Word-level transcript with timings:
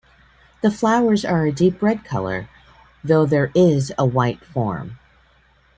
The 0.63 0.71
flowers 0.71 1.23
are 1.23 1.45
a 1.45 1.51
deep 1.51 1.79
red 1.79 2.03
colour, 2.03 2.49
though 3.03 3.27
there 3.27 3.51
is 3.53 3.91
a 3.99 4.03
white 4.07 4.43
form. 4.43 4.97